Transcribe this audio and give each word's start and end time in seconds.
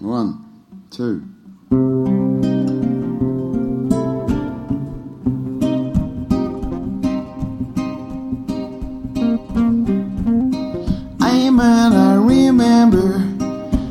One, 0.00 0.44
two. 0.90 1.24
I 11.20 11.50
man, 11.50 11.92
I 11.92 12.14
remember, 12.14 13.24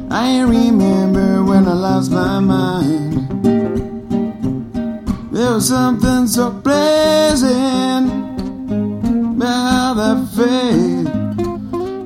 I 0.10 0.40
remember 0.44 1.44
when 1.44 1.68
I 1.68 1.74
lost 1.74 2.12
my 2.12 2.40
mind. 2.40 3.44
There 5.34 5.56
was 5.56 5.68
something 5.68 6.26
so 6.28 6.52
pleasant 6.62 8.10
about 9.36 9.96
that 9.96 10.26
faith 10.36 11.06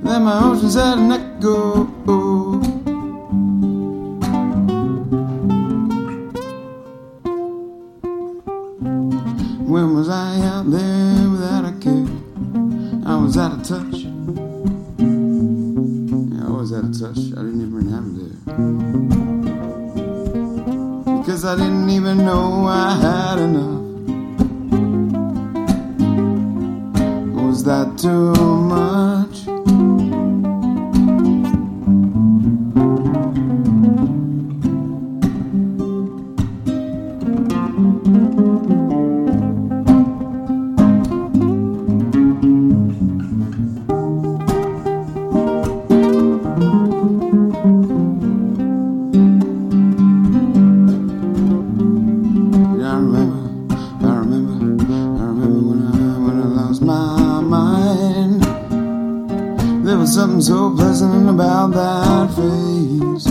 that 0.03 0.19
my 0.19 0.43
oceans 0.43 0.73
had 0.73 0.97
an 0.97 1.11
echo. 1.11 2.80
When 9.71 9.87
was 9.95 10.09
I 10.09 10.41
out 10.41 10.69
there 10.69 11.29
without 11.29 11.63
a 11.63 11.71
care? 11.79 12.05
I 13.05 13.15
was 13.15 13.37
out 13.37 13.53
of 13.53 13.63
touch. 13.63 14.03
Yeah, 16.27 16.45
I 16.45 16.49
was 16.51 16.73
out 16.73 16.83
of 16.83 16.91
touch. 16.99 17.31
I 17.37 17.41
didn't 17.45 17.61
even 17.61 17.87
have 17.87 18.05
it 18.05 18.15
there. 18.17 18.35
Because 21.19 21.45
I 21.45 21.55
didn't 21.55 21.89
even 21.89 22.17
know 22.17 22.67
I 22.67 22.97
had 22.99 23.39
enough. 23.39 23.81
Was 27.33 27.63
that 27.63 27.97
too 27.97 28.33
much? 28.75 29.47
Was 60.01 60.15
something 60.15 60.41
so 60.41 60.75
pleasant 60.75 61.29
about 61.29 61.67
that 61.73 62.27
face 62.29 63.25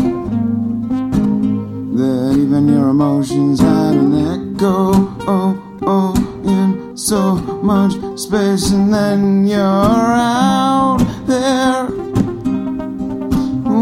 that 1.98 2.36
even 2.38 2.68
your 2.68 2.90
emotions 2.90 3.58
had 3.58 3.94
an 3.96 4.54
echo. 4.54 4.92
Oh, 5.27 5.78
oh, 5.82 6.14
in 6.44 6.96
so 6.96 7.34
much 7.60 7.94
space, 8.16 8.70
and 8.70 8.94
then 8.94 9.48
you're 9.48 9.58
out 9.58 10.98
there 11.27 11.86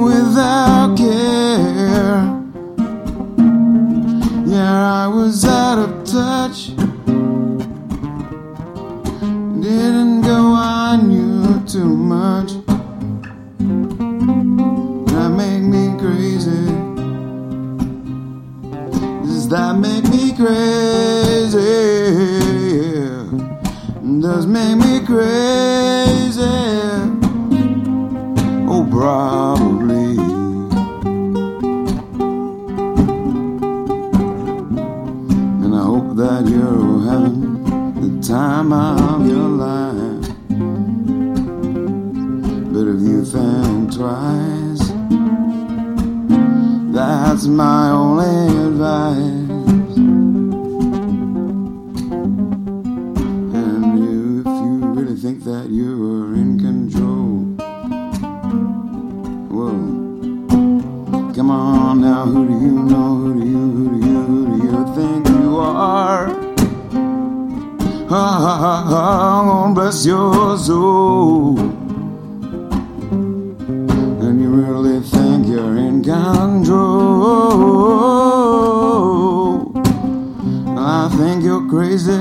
without 0.07 0.97
care. 0.97 2.25
Yeah, 4.47 5.05
I 5.05 5.09
was 5.09 5.45
out 5.45 5.79
of 5.79 5.91
touch. 6.11 6.69
Didn't 9.61 10.23
go 10.23 10.41
on 10.55 11.11
you 11.11 11.61
too 11.67 11.85
much. 11.85 12.68
Crazy? 20.39 21.59
Does 24.21 24.47
make 24.47 24.77
me 24.77 25.01
crazy? 25.05 26.43
Oh, 28.71 28.87
probably. 28.89 30.15
And 35.65 35.75
I 35.75 35.83
hope 35.83 36.15
that 36.17 36.47
you're 36.47 37.01
having 37.11 37.65
the 38.03 38.11
time 38.23 38.73
of 38.73 39.27
your 39.27 39.49
life. 39.67 40.29
But 42.73 42.87
if 42.95 43.01
you 43.11 43.25
think 43.25 43.93
twice, 43.93 44.85
that's 46.95 47.47
my 47.47 47.91
only 47.91 48.69
advice. 48.69 49.48
Now, 61.99 62.25
who 62.25 62.47
do 62.47 62.53
you 62.53 62.71
know? 62.85 63.17
Who 63.17 63.35
do 63.35 63.47
you, 63.47 63.71
who 63.71 63.85
do 63.91 64.07
you, 64.07 64.23
who 64.23 64.47
do 64.47 64.57
you 64.67 64.95
think 64.95 65.29
you 65.29 65.59
are? 65.59 66.29
Ah, 68.11 68.15
ah, 68.15 68.59
ah, 68.63 68.85
ah 68.89 69.45
gonna 69.45 69.75
bless 69.75 70.07
your 70.07 70.57
soul. 70.57 71.59
And 74.23 74.41
you 74.41 74.49
really 74.49 75.01
think 75.01 75.49
you're 75.49 75.77
in 75.77 76.05
control? 76.05 76.79
I 80.79 81.09
think 81.17 81.43
you're 81.43 81.69
crazy. 81.69 82.13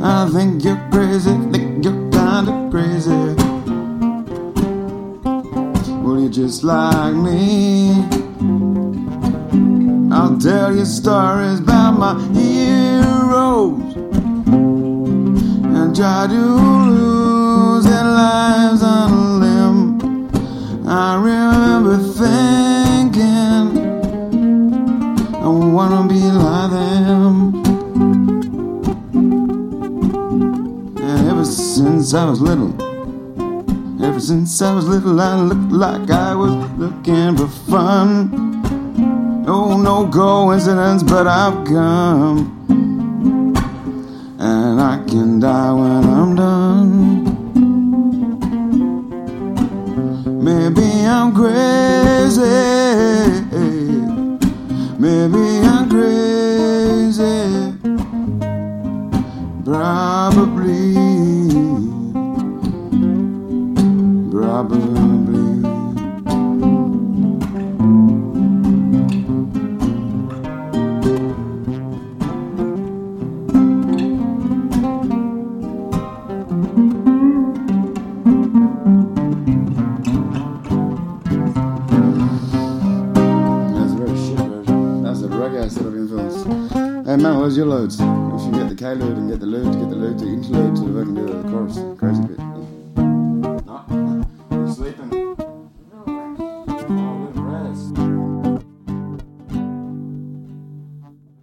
I 0.00 0.28
think 0.32 0.62
you're 0.64 0.80
crazy. 0.92 1.34
Think 1.50 1.84
you're 1.84 2.10
kinda 2.10 2.68
crazy. 2.70 3.34
Well, 6.02 6.20
you're 6.20 6.30
just 6.30 6.62
like 6.62 7.14
me. 7.14 8.23
I'll 10.16 10.38
tell 10.38 10.72
you 10.72 10.84
stories 10.84 11.58
about 11.58 11.98
my 11.98 12.14
heroes 12.32 13.96
and 15.74 15.96
try 15.96 16.28
to 16.28 16.34
lose 16.34 17.84
their 17.84 18.04
lives 18.04 18.80
on 18.84 19.10
a 19.10 19.38
limb. 19.42 20.86
I 20.86 21.16
remember 21.16 21.96
thinking 22.22 23.66
I 25.34 25.48
wanna 25.48 26.06
be 26.06 26.20
like 26.20 26.70
them. 26.70 27.54
And 31.02 31.28
ever 31.28 31.44
since 31.44 32.14
I 32.14 32.24
was 32.30 32.40
little, 32.40 32.72
ever 34.00 34.20
since 34.20 34.62
I 34.62 34.72
was 34.76 34.86
little, 34.86 35.20
I 35.20 35.34
looked 35.40 35.72
like 35.72 36.08
I 36.08 36.36
was 36.36 36.54
looking 36.78 37.36
for 37.36 37.48
fun. 37.48 38.43
Coincidence, 40.10 41.02
but 41.02 41.26
I've 41.26 41.64
come. 41.64 42.54
And 44.38 44.80
I 44.80 45.02
can 45.08 45.40
die 45.40 45.72
when 45.72 46.04
I'm 46.04 46.34
done. 46.34 47.24
Maybe 50.44 51.06
I'm 51.06 51.34
crazy. 51.34 52.63
Of 85.52 85.94
influence. 85.94 86.42
Hey 87.06 87.16
man, 87.16 87.38
where's 87.38 87.54
your 87.56 87.66
loads? 87.66 87.96
If 87.96 88.00
you 88.00 88.52
get 88.52 88.68
the 88.70 88.74
K 88.74 88.94
load 88.94 89.18
and 89.18 89.28
get 89.28 89.40
the 89.40 89.46
load 89.46 89.72
to 89.72 89.78
get 89.78 89.90
the 89.90 89.96
load 89.96 90.18
to 90.18 90.26
interlude 90.26 90.76
to 90.76 90.82
the 90.82 91.00
fucking 91.00 91.14
do 91.14 91.26
the 91.26 91.48
chorus. 91.50 91.98
Crazy 91.98 92.22
bit. 92.22 92.63